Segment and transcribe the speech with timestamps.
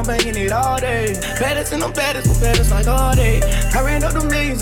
[0.00, 1.12] I'm banging it all day.
[1.38, 2.29] Baddest and I'm baddest,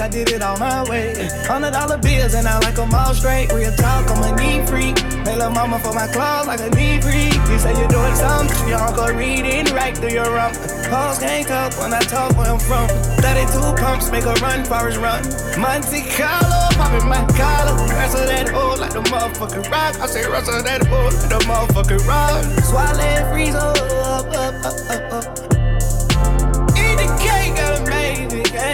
[0.08, 1.12] I did it all my way.
[1.44, 3.52] Hundred dollar bills and I like them all straight.
[3.52, 4.96] Real talk, I'm a knee freak.
[4.96, 7.36] Pay lil' mama for my clothes like a knee freak.
[7.44, 10.56] You say you're doing something, your uncle reading right through your rump.
[10.88, 12.88] Hoes can't talk when I talk where I'm from.
[13.20, 15.20] 32 pumps make a run, forest run.
[15.60, 17.76] Monte Carlo, popping my collar.
[17.92, 20.00] Wrestle that hole like the motherfucking rock.
[20.00, 22.44] I say wrestle that hole like the motherfucking rock.
[22.64, 25.57] Swallow and freeze up, up, up, up, up.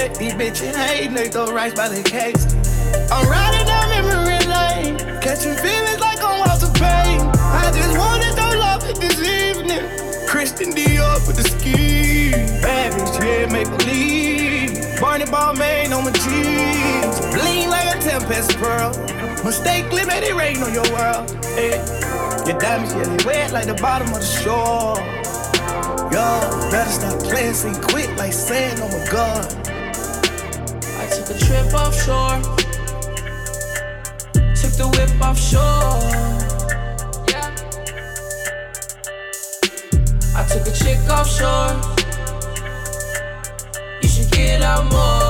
[0.09, 0.19] Baby cake.
[0.19, 2.47] These bitches hate, they throw rice by the cakes.
[3.11, 7.21] I'm riding down memory lane, catching feelings like I'm Walter pain.
[7.37, 10.29] I just wanted your love this evening.
[10.29, 12.31] Christian Dior with the ski.
[12.61, 15.01] Bad bitch, yeah, make believe.
[15.01, 17.21] Barney Ball made on my jeans.
[17.35, 18.91] Bling like a tempest pearl.
[19.45, 21.31] Mistakenly made it rain on your world.
[21.55, 21.77] Hey.
[22.47, 24.97] Your diamonds, yeah, they wet like the bottom of the shore.
[26.13, 29.64] Yo, better stop playing, say quit like sand on my gun.
[31.35, 32.41] A trip offshore.
[34.55, 35.99] Took the whip offshore.
[37.29, 37.51] Yeah.
[40.37, 41.75] I took a chick offshore.
[44.01, 45.24] You should get out more.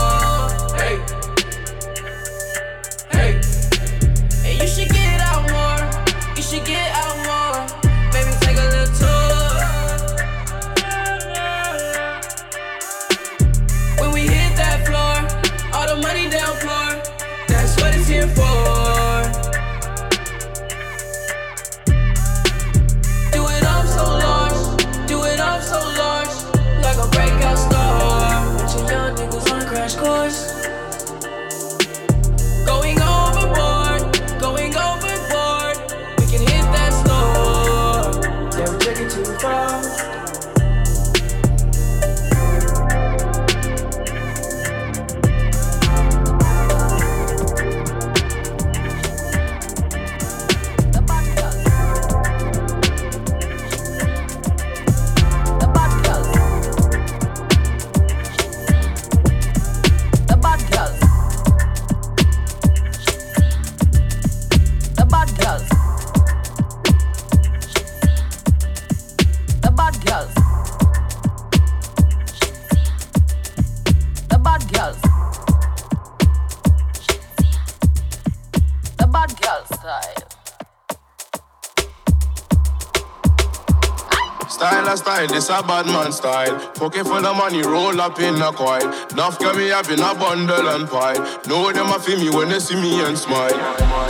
[85.45, 86.59] This a bad man style.
[86.75, 88.87] Pocket full of money, roll up in a coil.
[89.15, 91.15] Nuff get me up in a bundle and pie.
[91.47, 93.57] Know them a feel me when they see me and smile.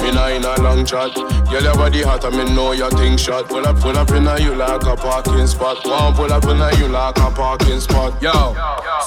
[0.02, 1.14] Me nah in a long chat.
[1.50, 3.48] Girl, your body hot, I me know your thing shot.
[3.48, 5.84] Pull up, pull up in a you like a parking spot.
[5.84, 8.20] One pull up in a you like a parking spot.
[8.22, 8.30] Yo,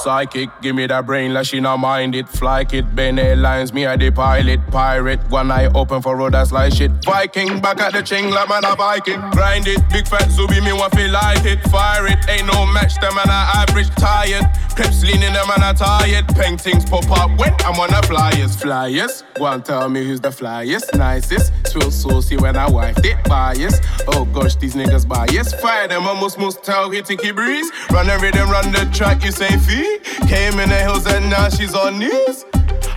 [0.08, 2.30] psychic, give me that brain, like she not mind it.
[2.30, 4.62] Fly kit, bend lines, me a the pilot.
[4.72, 6.92] Pirate, one eye open for road that's like shit.
[7.04, 9.20] Viking, back at the ching like man a Viking.
[9.32, 11.60] Grind it, big fat zubi, me want feel like it.
[11.70, 14.46] Fire it, ain't no match, them man a average tired.
[14.78, 16.26] Clips leaning, them man a tired.
[16.30, 18.56] Paintings pop up when I'm on the flyers.
[18.56, 21.52] Flyers, one tell me who's the flyest, nicest.
[21.74, 23.82] Feel saucy when I wife it bias.
[24.08, 25.54] Oh gosh, these niggas bias.
[25.56, 27.70] Fire them almost must tell Hitty breeze.
[27.92, 29.97] Run the rhythm, run the track, you say fee.
[30.28, 32.46] Came in the hills and now she's on knees.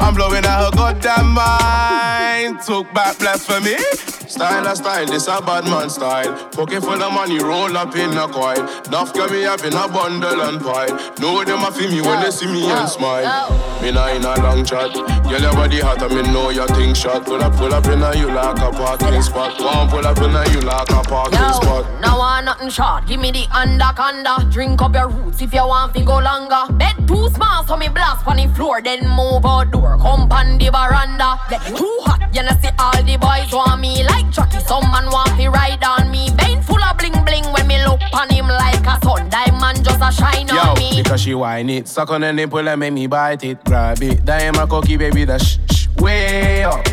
[0.00, 2.60] I'm blowing out her goddamn mind.
[2.62, 3.76] Took back blasphemy.
[4.30, 6.32] Style a style, this a bad man style.
[6.50, 8.62] Pocket full of money, roll up in a coil.
[8.88, 10.86] Nuff get me up in a bundle and pie.
[11.18, 13.50] Know them a feel me when they see me and smile.
[13.82, 14.94] Me nah in a long chat.
[14.94, 17.24] Girl, your body hot, and me know your thing shot.
[17.24, 19.60] Pull up, pull up in a you like a parking spot.
[19.60, 22.00] One pull up in a you like a parking Yo, spot.
[22.00, 23.06] now I nothing short.
[23.06, 24.46] Give me the under anaconda.
[24.52, 26.72] Drink up your roots if you want to go longer.
[26.74, 28.80] Bed too small, so me blast on the floor.
[28.80, 29.98] Then move outdoor.
[29.98, 31.40] Come on the veranda.
[31.50, 34.58] Get too hot, you know see all the boys want me like Chucky.
[34.60, 36.30] Some man want to ride on me.
[36.36, 39.28] Vein full of bling bling when me look on him like a sun.
[39.28, 41.02] Diamond just a shine Yo, on me.
[41.02, 44.24] because she whine it, suck on the nipple and make me bite it, grab it.
[44.24, 46.84] Diamond cocky baby, that shh, shh, way up.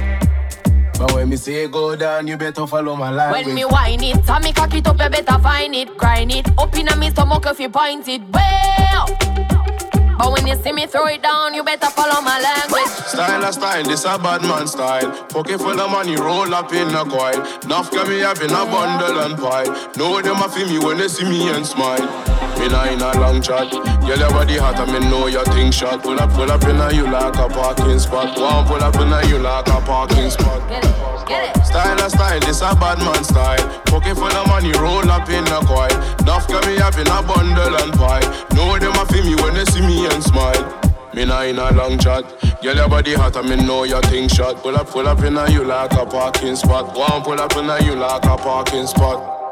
[0.99, 3.31] But when me say go down, you better follow my line.
[3.31, 6.47] When me whine it, me cock it up, you better find it, grind it.
[6.57, 9.46] Up in a me stomach if you point it way up.
[10.17, 12.89] But when you see me throw it down, you better follow my language.
[13.05, 15.11] Style a style, this a bad man style.
[15.29, 17.37] Pocket full of money, roll up in a coil.
[17.67, 19.69] Nuff get me up in a bundle and pie.
[19.95, 22.01] Know them a feel me when they see me and smile.
[22.57, 23.69] Me nah in a long chat.
[23.69, 26.01] Girl, your body hot, and me know your thing shot.
[26.01, 28.33] Pull up, pull up in a you like a parking spot.
[28.39, 30.67] One pull up in a you like a parking spot.
[30.67, 31.65] Get it, get it.
[31.65, 33.61] Style a style, this a bad man style.
[33.85, 35.93] Pocket full of money, roll up in a coil.
[36.25, 38.25] Nuff get me up in a bundle and pie.
[38.57, 40.81] Know them a feel me when they see me and smile.
[41.13, 42.23] Me nah in a long chat.
[42.61, 44.57] Girl, your body hot and me know your thing shot.
[44.57, 46.95] Pull up, pull up in a you like a parking spot.
[46.95, 49.46] One pull up in a you like a parking spot.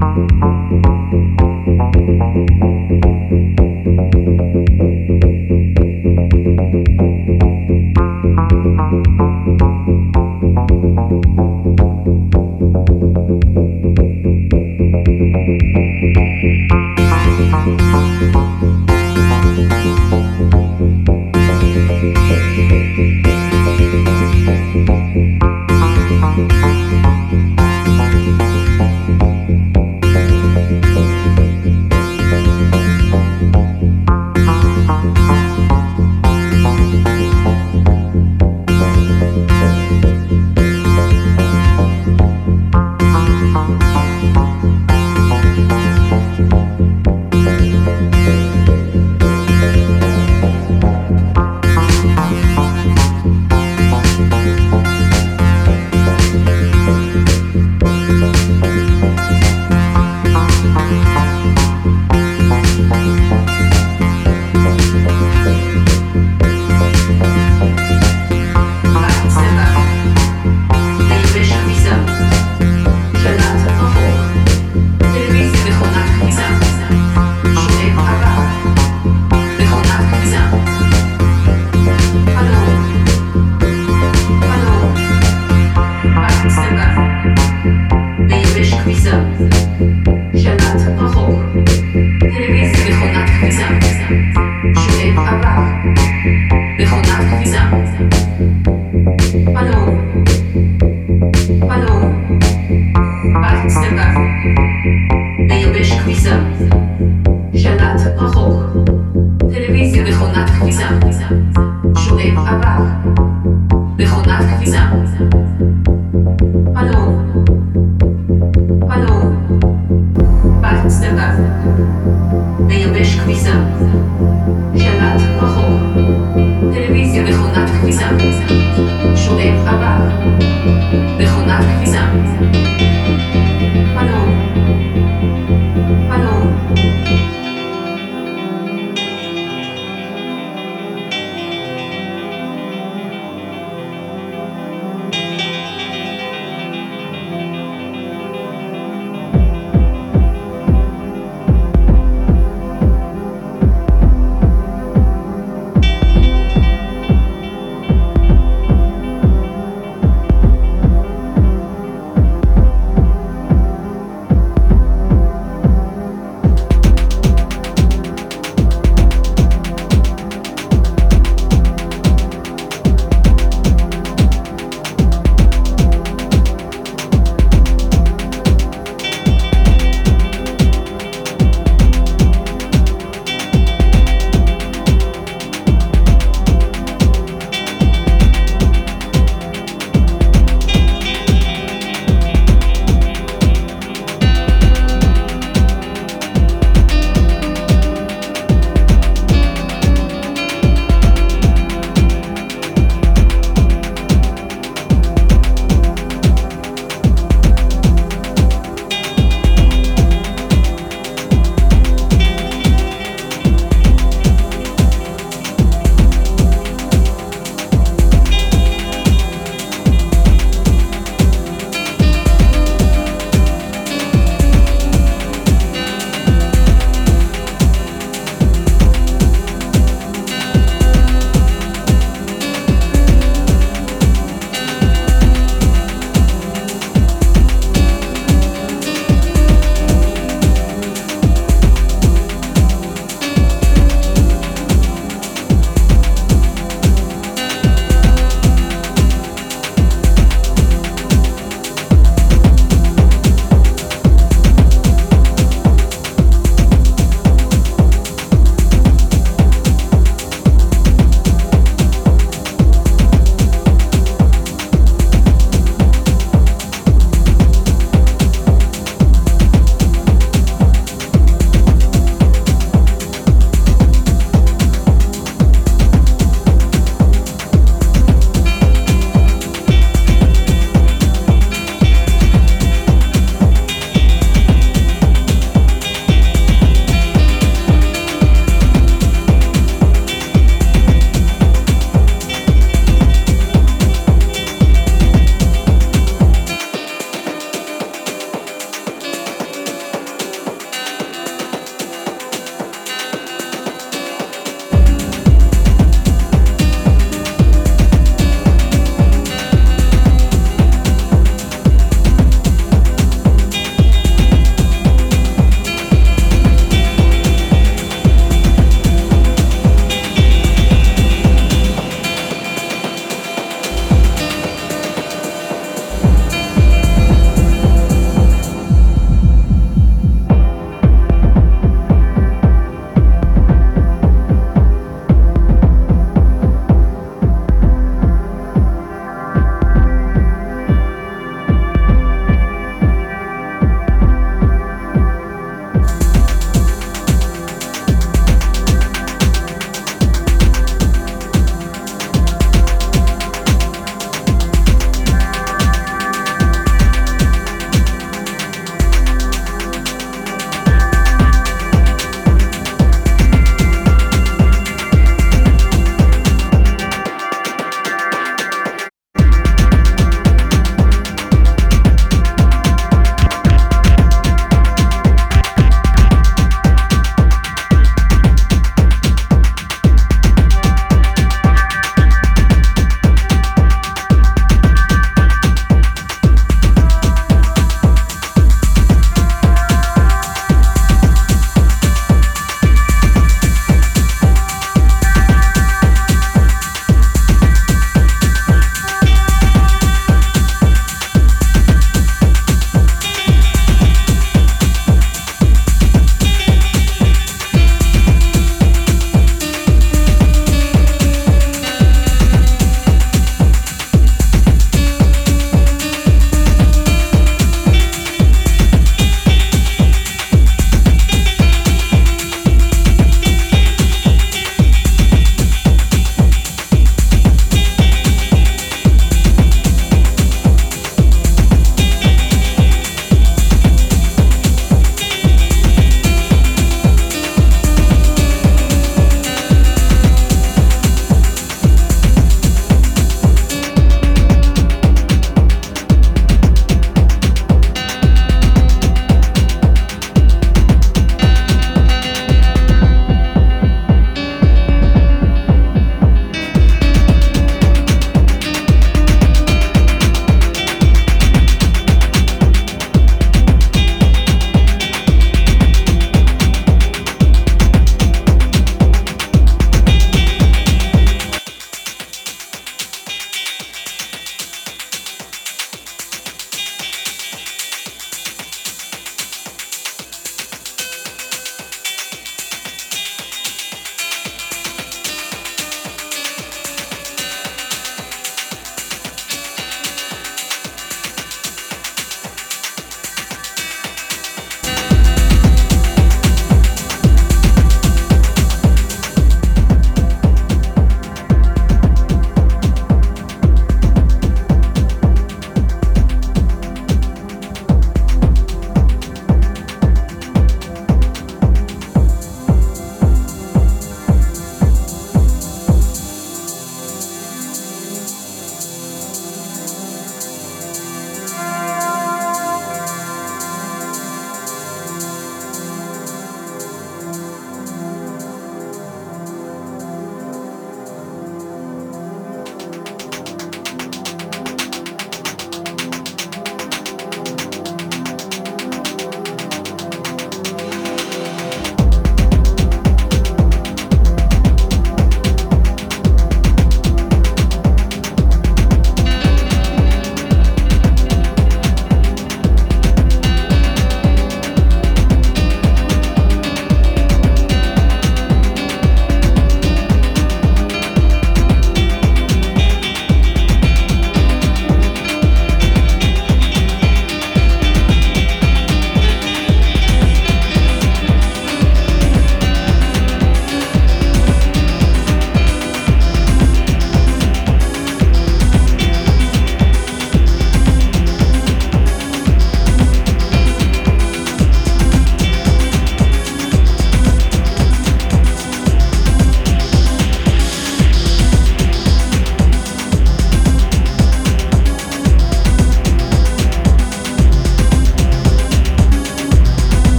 [0.00, 0.49] Música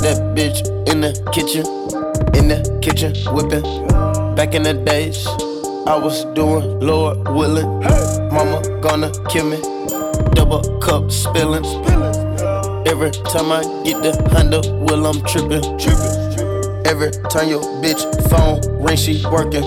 [0.00, 1.64] meet bitch in the kitchen
[2.34, 3.62] in the kitchen whipping.
[4.34, 5.26] Back in the days,
[5.86, 7.80] I was doing Lord willing.
[8.32, 9.60] Mama gonna kill me.
[10.32, 11.64] Double cup spilling.
[12.86, 15.64] Every time I get the handle, well I'm tripping.
[16.86, 19.64] Every time your bitch phone ring, she working.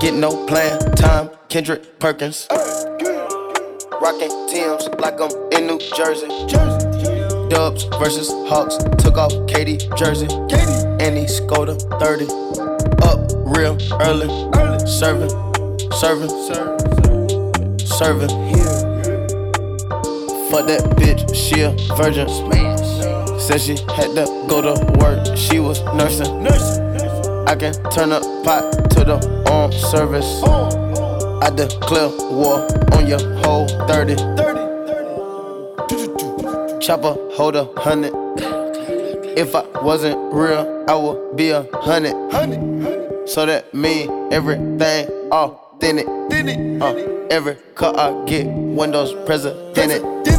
[0.00, 2.46] Get no plan, time, Kendrick Perkins.
[4.00, 6.77] Rockin' Tim's like I'm in New Jersey.
[7.48, 10.28] Dubs versus Hawks, took off KD jersey.
[11.00, 12.26] And he scored a 30.
[13.02, 14.28] Up real early.
[14.54, 14.86] early.
[14.86, 15.30] Serving,
[15.92, 16.30] serving,
[17.86, 18.28] serving.
[20.50, 22.28] Fuck that bitch, she a virgin.
[23.38, 26.42] Said she had to go to work, she was nursing.
[26.42, 26.84] Nursing.
[27.48, 30.42] I can turn up pot to the arm service.
[31.42, 34.47] I declare war on your whole 30.
[36.88, 38.14] Chopper, hold a hundred.
[39.36, 43.28] If I wasn't real, I would be a hundred.
[43.28, 46.06] So that mean everything authentic.
[46.80, 49.74] Uh, every car I get, windows president.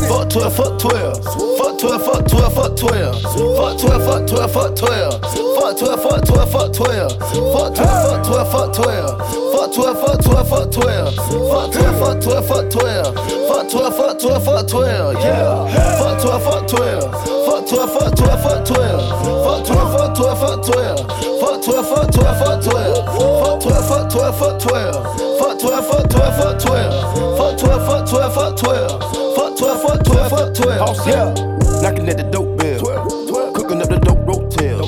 [0.08, 1.24] Fuck 12, fuck 12.
[1.58, 3.22] Fuck 12, fuck 12, fuck 12.
[3.22, 5.22] Fuck 12, fuck 12, fuck 12.
[5.22, 7.20] Fuck 12, fuck 12, fuck 12.
[7.20, 9.18] Fuck 12, fuck 12, fuck 12.
[9.52, 11.16] Fuck 12, fuck 12, fuck 12.
[11.16, 13.16] Fuck 12, fuck 12, fuck 12.
[13.50, 15.16] Fuck 12, fuck 12, fuck 12.
[15.20, 15.98] Yeah.
[16.00, 17.12] Fuck 12, fuck 12.
[17.46, 19.39] Fuck 12, fuck 12, fuck 12.
[19.60, 21.08] Fuck 12, fuck 12, fuck 12.
[21.42, 23.06] Fuck 12, fuck 12, fuck 12.
[23.06, 25.38] Fuck 12, fuck 12, fuck 12.
[25.38, 27.38] Fuck 12, fuck 12, fuck 12.
[27.38, 29.36] Fuck 12, fuck 12, fuck 12.
[29.36, 31.08] Fuck 12, fuck 12, fuck 12.
[31.08, 31.34] Yeah.
[31.82, 32.80] Knocking at the dope bill.
[33.54, 34.88] Cooking up the dope rotel.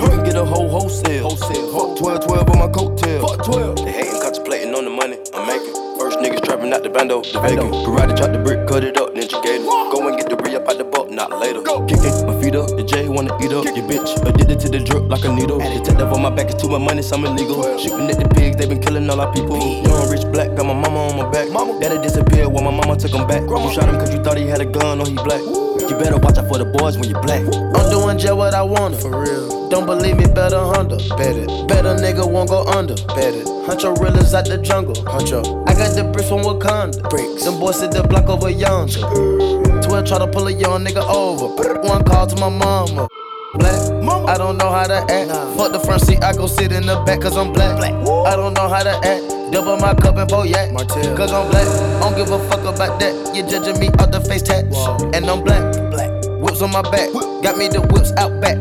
[0.00, 1.28] You can get a whole wholesale.
[1.36, 3.20] Fuck 12, 12 on my coattail.
[3.20, 3.77] Fuck 12.
[6.68, 7.76] Trapping out the bando, the Vegas.
[7.86, 9.64] Karate chop the brick, cut it up, ninja gator.
[9.64, 11.62] Go and get the re up out the buck, not later.
[11.88, 13.64] Kicking my feet up, the J wanna eat up.
[13.64, 15.58] Your bitch addicted to the drip like a needle.
[15.58, 17.62] Detective on my back, it's too much money, some illegal.
[17.78, 19.56] Shooting at the pigs, they been killing all our people.
[19.56, 21.48] Young rich black, got my mama on my back.
[21.80, 23.42] Daddy disappeared while my mama took him back.
[23.48, 25.67] You shot him cause you thought he had a gun or he black.
[25.80, 27.42] You better watch out for the boys when you black.
[27.44, 29.68] I'm doing just what I want for real.
[29.68, 30.96] Don't believe me, better under.
[31.16, 31.48] Bet it.
[31.68, 32.94] Better nigga won't go under.
[33.14, 33.46] Bet it.
[33.46, 34.94] Huncho realers out the jungle.
[34.94, 35.68] Huncho.
[35.68, 37.08] I got the bricks from Wakanda.
[37.10, 37.44] Bricks.
[37.44, 39.00] Them boys sit the block over yonder.
[39.82, 41.48] 12 try to pull a young nigga over.
[41.82, 43.08] One call to my mama.
[43.54, 43.80] Black,
[44.28, 45.30] I don't know how to act.
[45.56, 47.80] Fuck the front seat, I go sit in the back cause I'm black.
[47.80, 49.52] I don't know how to act.
[49.52, 50.74] Double my cup and yak.
[51.16, 51.66] Cause I'm black.
[51.66, 53.34] I don't give a fuck about that.
[53.34, 54.76] You judging me off the face tats.
[55.14, 55.72] And I'm black.
[55.90, 56.10] Black.
[56.42, 57.10] Whips on my back.
[57.42, 58.58] Got me the whips out back.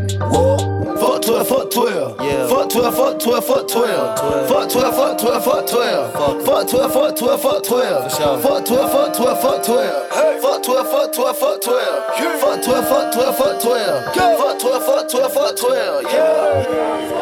[1.28, 2.22] Fuck 12, fuck 12.
[2.22, 2.48] Yeah.
[2.48, 4.48] Fuck 12, fuck 12, fuck 12.
[4.48, 6.14] Fuck 12, fuck 12, fuck 12.
[6.45, 7.99] Fuck 12, fuck 12, fuck 12.
[8.40, 10.08] Fuck 12, fuck 12, fuck 12.
[10.40, 12.08] Fuck 12, fuck 12, fuck 12.
[12.40, 14.16] Fuck 12, fuck 12, fuck 12.
[14.16, 16.04] Fuck 12, fuck 12, fuck 12.
[16.08, 17.18] Yeah.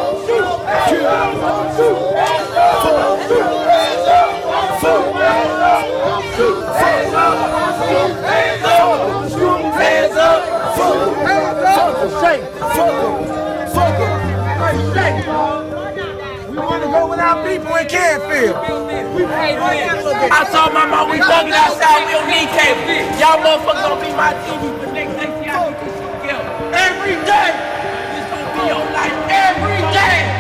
[12.86, 13.05] We
[17.26, 18.56] want to go with our people in Canfield.
[20.32, 22.86] I told my mom, we thugging outside, we don't need cable.
[23.20, 25.30] Y'all motherfuckers gonna be my TV for next day.
[25.42, 26.46] See how we put shit together.
[26.74, 27.50] Every day.
[28.14, 30.35] This gonna be your life every day.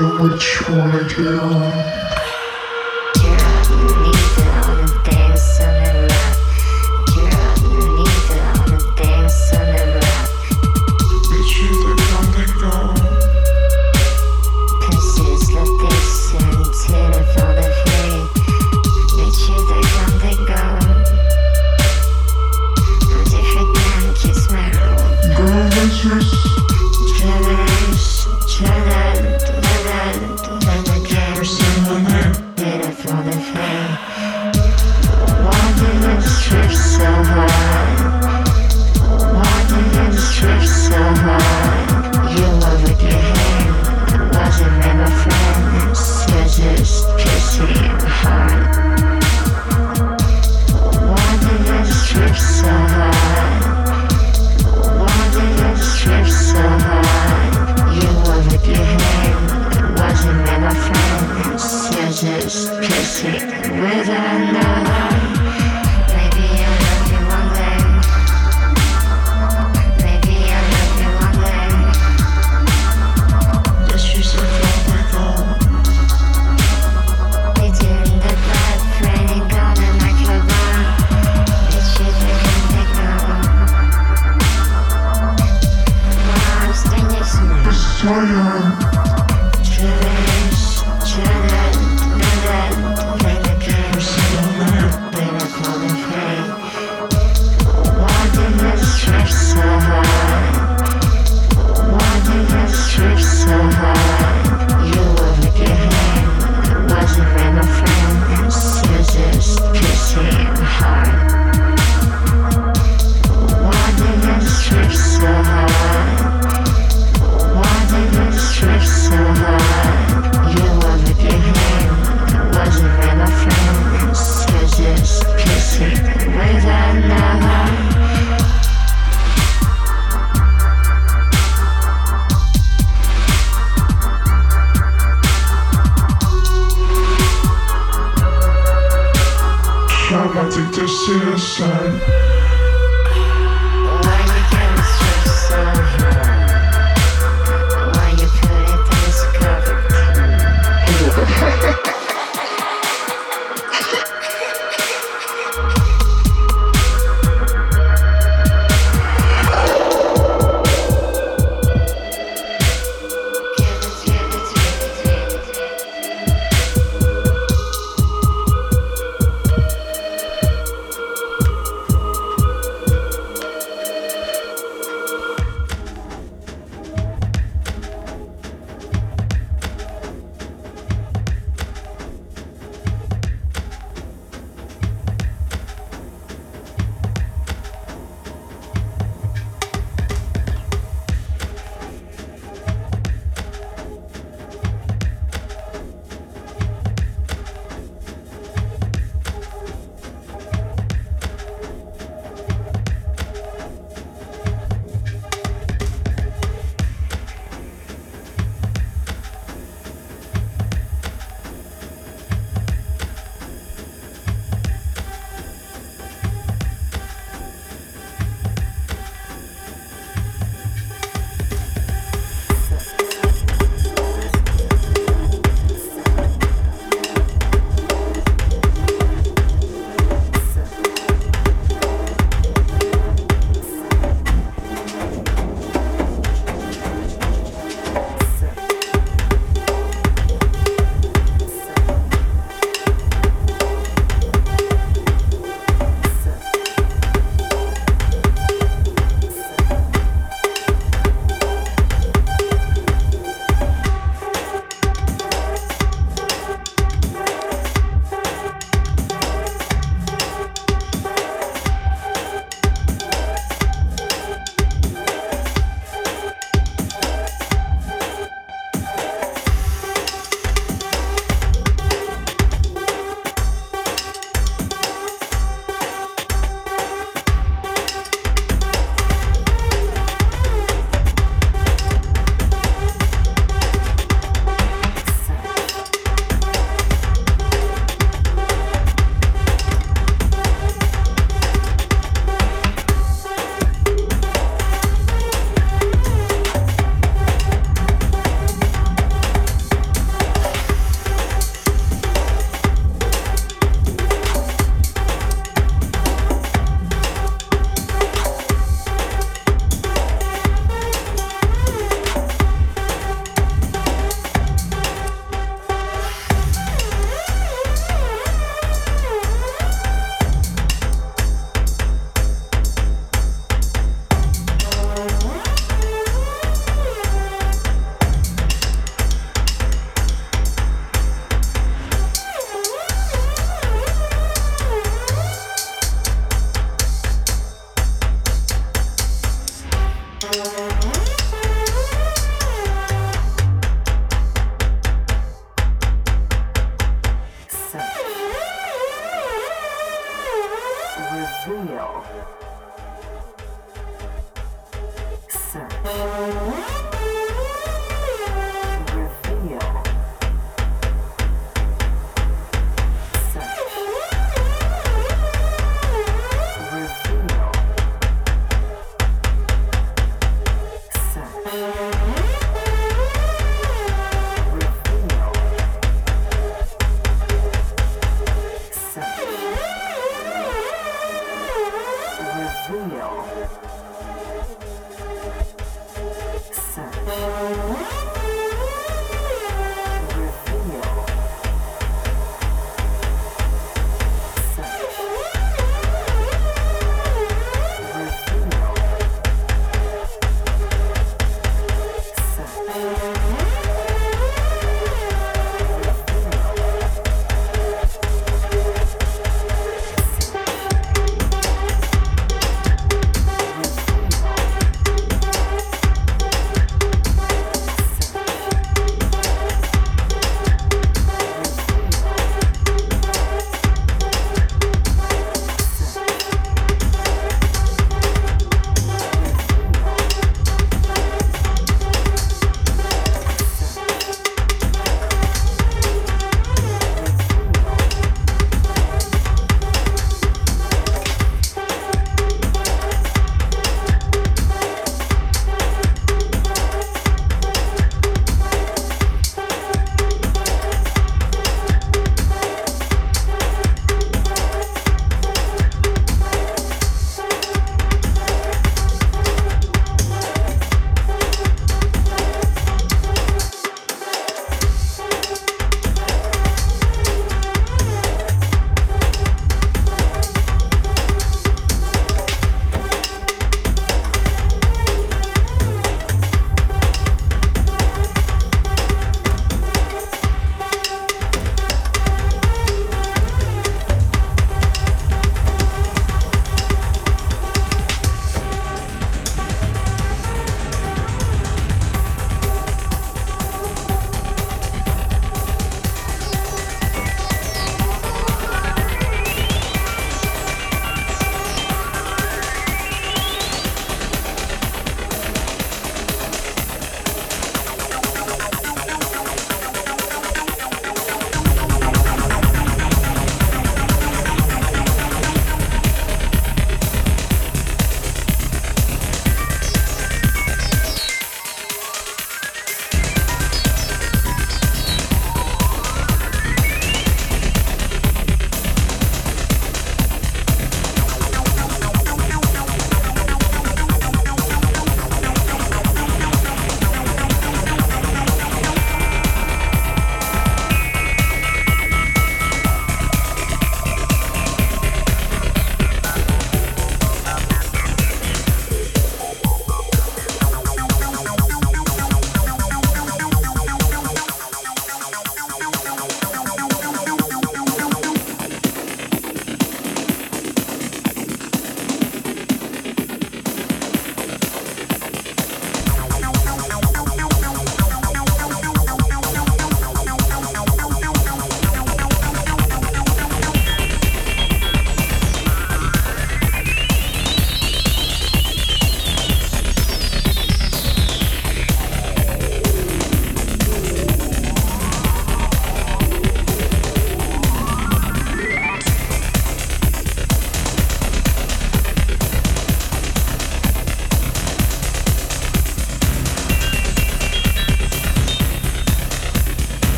[0.00, 1.99] Which one to